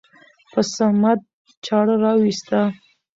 په 0.51 0.61
صمد 0.73 1.19
چاړه 1.65 1.95
راوېسته. 2.03 2.59